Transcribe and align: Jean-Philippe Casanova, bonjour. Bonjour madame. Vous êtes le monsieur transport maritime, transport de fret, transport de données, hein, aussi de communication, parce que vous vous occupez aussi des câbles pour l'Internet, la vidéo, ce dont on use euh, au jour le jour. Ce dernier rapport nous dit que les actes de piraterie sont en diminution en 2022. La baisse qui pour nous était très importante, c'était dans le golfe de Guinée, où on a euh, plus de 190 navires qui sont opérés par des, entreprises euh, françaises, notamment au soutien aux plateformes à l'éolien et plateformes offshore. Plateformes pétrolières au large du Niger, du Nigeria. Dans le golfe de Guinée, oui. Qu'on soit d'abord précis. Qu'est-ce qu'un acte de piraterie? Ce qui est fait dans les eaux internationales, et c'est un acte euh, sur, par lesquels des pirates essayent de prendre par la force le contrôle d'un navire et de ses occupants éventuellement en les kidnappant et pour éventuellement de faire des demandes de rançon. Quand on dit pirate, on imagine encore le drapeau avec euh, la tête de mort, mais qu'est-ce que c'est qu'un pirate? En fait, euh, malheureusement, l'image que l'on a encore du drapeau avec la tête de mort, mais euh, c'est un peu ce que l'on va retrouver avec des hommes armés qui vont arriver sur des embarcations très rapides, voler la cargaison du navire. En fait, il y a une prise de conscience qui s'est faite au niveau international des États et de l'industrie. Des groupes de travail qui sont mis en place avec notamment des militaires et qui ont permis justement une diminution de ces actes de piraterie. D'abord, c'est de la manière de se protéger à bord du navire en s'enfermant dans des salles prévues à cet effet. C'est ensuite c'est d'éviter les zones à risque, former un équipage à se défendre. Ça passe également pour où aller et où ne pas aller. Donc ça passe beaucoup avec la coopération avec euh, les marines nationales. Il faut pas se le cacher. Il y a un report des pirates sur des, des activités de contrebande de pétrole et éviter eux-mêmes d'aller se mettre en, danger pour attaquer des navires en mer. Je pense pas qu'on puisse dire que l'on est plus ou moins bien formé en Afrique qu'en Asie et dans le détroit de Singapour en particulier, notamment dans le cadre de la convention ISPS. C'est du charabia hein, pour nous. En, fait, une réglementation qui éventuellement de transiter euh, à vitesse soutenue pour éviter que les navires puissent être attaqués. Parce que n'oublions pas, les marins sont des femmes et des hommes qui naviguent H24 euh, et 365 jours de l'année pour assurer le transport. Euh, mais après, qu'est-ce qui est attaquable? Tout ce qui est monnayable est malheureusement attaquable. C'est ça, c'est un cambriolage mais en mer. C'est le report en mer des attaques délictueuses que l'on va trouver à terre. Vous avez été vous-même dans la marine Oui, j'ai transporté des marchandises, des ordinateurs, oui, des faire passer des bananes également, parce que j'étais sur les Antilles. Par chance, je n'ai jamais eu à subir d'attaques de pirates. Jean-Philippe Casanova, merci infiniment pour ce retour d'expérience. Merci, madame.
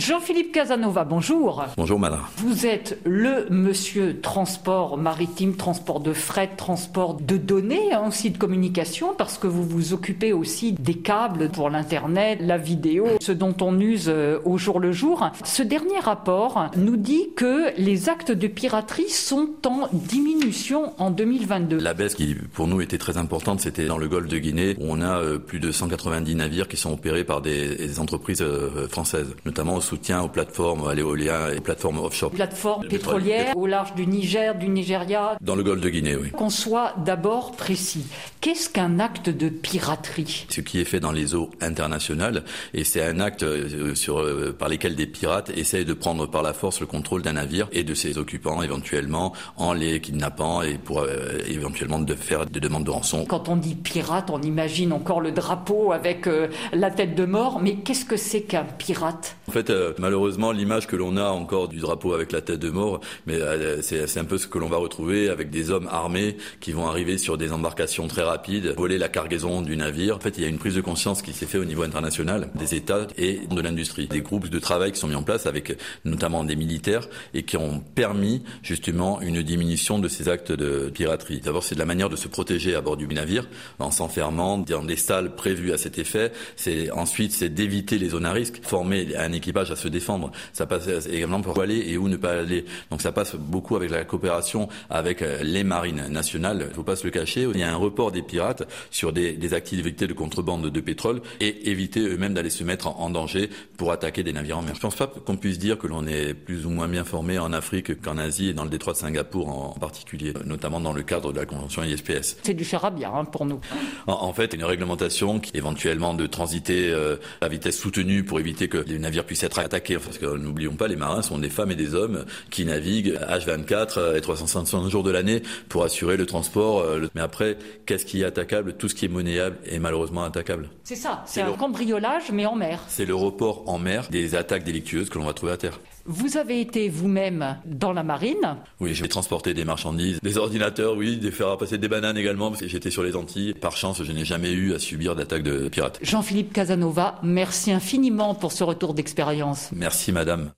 Jean-Philippe 0.00 0.52
Casanova, 0.52 1.04
bonjour. 1.04 1.62
Bonjour 1.76 1.98
madame. 1.98 2.20
Vous 2.38 2.64
êtes 2.64 2.98
le 3.04 3.46
monsieur 3.50 4.18
transport 4.22 4.96
maritime, 4.96 5.56
transport 5.56 6.00
de 6.00 6.14
fret, 6.14 6.52
transport 6.56 7.20
de 7.20 7.36
données, 7.36 7.92
hein, 7.92 8.04
aussi 8.08 8.30
de 8.30 8.38
communication, 8.38 9.14
parce 9.14 9.36
que 9.36 9.46
vous 9.46 9.62
vous 9.62 9.92
occupez 9.92 10.32
aussi 10.32 10.72
des 10.72 10.94
câbles 10.94 11.50
pour 11.50 11.68
l'Internet, 11.68 12.38
la 12.40 12.56
vidéo, 12.56 13.08
ce 13.20 13.32
dont 13.32 13.54
on 13.60 13.78
use 13.78 14.06
euh, 14.08 14.38
au 14.46 14.56
jour 14.56 14.80
le 14.80 14.90
jour. 14.90 15.28
Ce 15.44 15.62
dernier 15.62 15.98
rapport 15.98 16.70
nous 16.78 16.96
dit 16.96 17.28
que 17.36 17.78
les 17.78 18.08
actes 18.08 18.32
de 18.32 18.46
piraterie 18.46 19.10
sont 19.10 19.50
en 19.66 19.86
diminution 19.92 20.94
en 20.96 21.10
2022. 21.10 21.76
La 21.76 21.92
baisse 21.92 22.14
qui 22.14 22.34
pour 22.54 22.68
nous 22.68 22.80
était 22.80 22.96
très 22.96 23.18
importante, 23.18 23.60
c'était 23.60 23.84
dans 23.84 23.98
le 23.98 24.08
golfe 24.08 24.28
de 24.28 24.38
Guinée, 24.38 24.76
où 24.80 24.86
on 24.88 25.02
a 25.02 25.18
euh, 25.18 25.38
plus 25.38 25.60
de 25.60 25.70
190 25.70 26.36
navires 26.36 26.68
qui 26.68 26.78
sont 26.78 26.94
opérés 26.94 27.24
par 27.24 27.42
des, 27.42 28.00
entreprises 28.00 28.40
euh, 28.40 28.88
françaises, 28.88 29.36
notamment 29.44 29.74
au 29.74 29.89
soutien 29.90 30.22
aux 30.22 30.28
plateformes 30.28 30.86
à 30.86 30.94
l'éolien 30.94 31.50
et 31.54 31.60
plateformes 31.60 31.98
offshore. 31.98 32.30
Plateformes 32.30 32.86
pétrolières 32.86 33.56
au 33.56 33.66
large 33.66 33.94
du 33.94 34.06
Niger, 34.06 34.54
du 34.54 34.68
Nigeria. 34.68 35.36
Dans 35.40 35.56
le 35.56 35.64
golfe 35.64 35.80
de 35.80 35.88
Guinée, 35.88 36.16
oui. 36.16 36.30
Qu'on 36.30 36.50
soit 36.50 36.94
d'abord 37.04 37.52
précis. 37.52 38.06
Qu'est-ce 38.40 38.68
qu'un 38.70 39.00
acte 39.00 39.30
de 39.30 39.48
piraterie? 39.48 40.46
Ce 40.48 40.60
qui 40.60 40.80
est 40.80 40.84
fait 40.84 41.00
dans 41.00 41.12
les 41.12 41.34
eaux 41.34 41.50
internationales, 41.60 42.44
et 42.72 42.84
c'est 42.84 43.02
un 43.02 43.18
acte 43.18 43.42
euh, 43.42 43.94
sur, 43.96 44.24
par 44.58 44.68
lesquels 44.68 44.94
des 44.94 45.06
pirates 45.06 45.50
essayent 45.56 45.84
de 45.84 45.94
prendre 45.94 46.26
par 46.26 46.42
la 46.42 46.52
force 46.52 46.80
le 46.80 46.86
contrôle 46.86 47.22
d'un 47.22 47.32
navire 47.32 47.68
et 47.72 47.82
de 47.82 47.94
ses 47.94 48.16
occupants 48.16 48.62
éventuellement 48.62 49.32
en 49.56 49.72
les 49.72 50.00
kidnappant 50.00 50.62
et 50.62 50.78
pour 50.78 51.04
éventuellement 51.48 51.98
de 51.98 52.14
faire 52.14 52.46
des 52.46 52.60
demandes 52.60 52.84
de 52.84 52.90
rançon. 52.90 53.24
Quand 53.26 53.48
on 53.48 53.56
dit 53.56 53.74
pirate, 53.74 54.30
on 54.30 54.40
imagine 54.42 54.92
encore 54.92 55.20
le 55.20 55.32
drapeau 55.32 55.92
avec 55.92 56.26
euh, 56.26 56.48
la 56.72 56.90
tête 56.90 57.14
de 57.14 57.24
mort, 57.24 57.60
mais 57.60 57.74
qu'est-ce 57.76 58.04
que 58.04 58.16
c'est 58.16 58.42
qu'un 58.42 58.64
pirate? 58.64 59.36
En 59.48 59.52
fait, 59.52 59.70
euh, 59.70 59.79
malheureusement, 59.98 60.52
l'image 60.52 60.86
que 60.86 60.96
l'on 60.96 61.16
a 61.16 61.30
encore 61.30 61.68
du 61.68 61.78
drapeau 61.78 62.14
avec 62.14 62.32
la 62.32 62.40
tête 62.40 62.60
de 62.60 62.70
mort, 62.70 63.00
mais 63.26 63.34
euh, 63.34 63.82
c'est 63.82 64.18
un 64.18 64.24
peu 64.24 64.38
ce 64.38 64.46
que 64.46 64.58
l'on 64.58 64.68
va 64.68 64.76
retrouver 64.76 65.28
avec 65.28 65.50
des 65.50 65.70
hommes 65.70 65.88
armés 65.90 66.36
qui 66.60 66.72
vont 66.72 66.86
arriver 66.86 67.18
sur 67.18 67.38
des 67.38 67.52
embarcations 67.52 68.08
très 68.08 68.22
rapides, 68.22 68.74
voler 68.76 68.98
la 68.98 69.08
cargaison 69.08 69.62
du 69.62 69.76
navire. 69.76 70.16
En 70.16 70.20
fait, 70.20 70.36
il 70.38 70.42
y 70.42 70.46
a 70.46 70.48
une 70.48 70.58
prise 70.58 70.74
de 70.74 70.80
conscience 70.80 71.22
qui 71.22 71.32
s'est 71.32 71.46
faite 71.46 71.60
au 71.60 71.64
niveau 71.64 71.82
international 71.82 72.50
des 72.54 72.74
États 72.74 73.06
et 73.16 73.40
de 73.50 73.60
l'industrie. 73.60 74.06
Des 74.06 74.20
groupes 74.20 74.48
de 74.48 74.58
travail 74.58 74.92
qui 74.92 74.98
sont 74.98 75.08
mis 75.08 75.14
en 75.14 75.22
place 75.22 75.46
avec 75.46 75.76
notamment 76.04 76.44
des 76.44 76.56
militaires 76.56 77.08
et 77.34 77.42
qui 77.42 77.56
ont 77.56 77.80
permis 77.94 78.42
justement 78.62 79.20
une 79.20 79.42
diminution 79.42 79.98
de 79.98 80.08
ces 80.08 80.28
actes 80.28 80.52
de 80.52 80.90
piraterie. 80.90 81.40
D'abord, 81.40 81.64
c'est 81.64 81.74
de 81.74 81.80
la 81.80 81.86
manière 81.86 82.08
de 82.08 82.16
se 82.16 82.28
protéger 82.28 82.74
à 82.74 82.80
bord 82.80 82.96
du 82.96 83.06
navire 83.06 83.48
en 83.78 83.90
s'enfermant 83.90 84.58
dans 84.58 84.84
des 84.84 84.96
salles 84.96 85.34
prévues 85.34 85.72
à 85.72 85.78
cet 85.78 85.98
effet. 85.98 86.32
C'est 86.56 86.90
ensuite 86.90 87.32
c'est 87.32 87.48
d'éviter 87.48 87.98
les 87.98 88.10
zones 88.10 88.26
à 88.26 88.32
risque, 88.32 88.60
former 88.62 89.16
un 89.16 89.32
équipage 89.32 89.59
à 89.70 89.76
se 89.76 89.88
défendre. 89.88 90.30
Ça 90.52 90.66
passe 90.66 90.88
également 91.06 91.40
pour 91.40 91.58
où 91.58 91.60
aller 91.60 91.84
et 91.88 91.98
où 91.98 92.08
ne 92.08 92.16
pas 92.16 92.38
aller. 92.38 92.64
Donc 92.90 93.02
ça 93.02 93.12
passe 93.12 93.34
beaucoup 93.34 93.76
avec 93.76 93.90
la 93.90 94.04
coopération 94.04 94.68
avec 94.88 95.22
euh, 95.22 95.42
les 95.42 95.64
marines 95.64 96.06
nationales. 96.08 96.66
Il 96.68 96.74
faut 96.74 96.82
pas 96.82 96.96
se 96.96 97.04
le 97.04 97.10
cacher. 97.10 97.46
Il 97.52 97.60
y 97.60 97.62
a 97.62 97.72
un 97.72 97.76
report 97.76 98.12
des 98.12 98.22
pirates 98.22 98.62
sur 98.90 99.12
des, 99.12 99.32
des 99.32 99.54
activités 99.54 100.06
de 100.06 100.12
contrebande 100.12 100.70
de 100.70 100.80
pétrole 100.80 101.20
et 101.40 101.70
éviter 101.70 102.00
eux-mêmes 102.00 102.34
d'aller 102.34 102.50
se 102.50 102.64
mettre 102.64 102.88
en, 102.88 103.10
danger 103.10 103.50
pour 103.76 103.90
attaquer 103.92 104.22
des 104.22 104.32
navires 104.32 104.58
en 104.58 104.62
mer. 104.62 104.74
Je 104.74 104.80
pense 104.80 104.94
pas 104.94 105.08
qu'on 105.08 105.36
puisse 105.36 105.58
dire 105.58 105.78
que 105.78 105.86
l'on 105.86 106.06
est 106.06 106.32
plus 106.34 106.64
ou 106.66 106.70
moins 106.70 106.86
bien 106.86 107.04
formé 107.04 107.38
en 107.38 107.52
Afrique 107.52 108.00
qu'en 108.00 108.18
Asie 108.18 108.48
et 108.50 108.52
dans 108.54 108.64
le 108.64 108.70
détroit 108.70 108.92
de 108.92 108.98
Singapour 108.98 109.48
en 109.48 109.78
particulier, 109.78 110.32
notamment 110.44 110.80
dans 110.80 110.92
le 110.92 111.02
cadre 111.02 111.32
de 111.32 111.40
la 111.40 111.46
convention 111.46 111.82
ISPS. 111.82 112.36
C'est 112.42 112.54
du 112.54 112.64
charabia 112.64 113.10
hein, 113.12 113.24
pour 113.24 113.46
nous. 113.46 113.60
En, 114.06 114.32
fait, 114.32 114.54
une 114.54 114.64
réglementation 114.64 115.40
qui 115.40 115.56
éventuellement 115.56 116.14
de 116.14 116.26
transiter 116.26 116.90
euh, 116.90 117.16
à 117.40 117.48
vitesse 117.48 117.78
soutenue 117.78 118.24
pour 118.24 118.38
éviter 118.38 118.68
que 118.68 118.78
les 118.78 118.98
navires 118.98 119.24
puissent 119.24 119.42
être 119.42 119.49
attaqués. 119.58 119.98
Parce 119.98 120.18
que 120.18 120.26
n'oublions 120.36 120.74
pas, 120.74 120.88
les 120.88 120.96
marins 120.96 121.22
sont 121.22 121.38
des 121.38 121.50
femmes 121.50 121.70
et 121.70 121.76
des 121.76 121.94
hommes 121.94 122.24
qui 122.50 122.64
naviguent 122.64 123.18
H24 123.28 123.98
euh, 123.98 124.16
et 124.16 124.20
365 124.20 124.88
jours 124.88 125.02
de 125.02 125.10
l'année 125.10 125.42
pour 125.68 125.84
assurer 125.84 126.16
le 126.16 126.26
transport. 126.26 126.80
Euh, 126.80 127.08
mais 127.14 127.20
après, 127.20 127.58
qu'est-ce 127.86 128.04
qui 128.04 128.22
est 128.22 128.24
attaquable? 128.24 128.74
Tout 128.74 128.88
ce 128.88 128.94
qui 128.94 129.04
est 129.06 129.08
monnayable 129.08 129.56
est 129.66 129.78
malheureusement 129.78 130.24
attaquable. 130.24 130.70
C'est 130.84 130.96
ça, 130.96 131.22
c'est 131.26 131.42
un 131.42 131.52
cambriolage 131.52 132.30
mais 132.32 132.46
en 132.46 132.56
mer. 132.56 132.80
C'est 132.88 133.06
le 133.06 133.14
report 133.14 133.64
en 133.66 133.78
mer 133.78 134.06
des 134.10 134.34
attaques 134.34 134.64
délictueuses 134.64 135.08
que 135.08 135.18
l'on 135.18 135.26
va 135.26 135.32
trouver 135.32 135.52
à 135.52 135.56
terre. 135.56 135.80
Vous 136.12 136.36
avez 136.36 136.60
été 136.60 136.88
vous-même 136.88 137.56
dans 137.66 137.92
la 137.92 138.02
marine 138.02 138.56
Oui, 138.80 138.94
j'ai 138.94 139.06
transporté 139.06 139.54
des 139.54 139.64
marchandises, 139.64 140.18
des 140.20 140.38
ordinateurs, 140.38 140.96
oui, 140.96 141.18
des 141.18 141.30
faire 141.30 141.56
passer 141.56 141.78
des 141.78 141.86
bananes 141.86 142.18
également, 142.18 142.50
parce 142.50 142.62
que 142.62 142.66
j'étais 142.66 142.90
sur 142.90 143.04
les 143.04 143.14
Antilles. 143.14 143.54
Par 143.54 143.76
chance, 143.76 144.02
je 144.02 144.10
n'ai 144.10 144.24
jamais 144.24 144.50
eu 144.50 144.74
à 144.74 144.80
subir 144.80 145.14
d'attaques 145.14 145.44
de 145.44 145.68
pirates. 145.68 146.00
Jean-Philippe 146.02 146.52
Casanova, 146.52 147.20
merci 147.22 147.70
infiniment 147.70 148.34
pour 148.34 148.50
ce 148.50 148.64
retour 148.64 148.92
d'expérience. 148.92 149.70
Merci, 149.72 150.10
madame. 150.10 150.48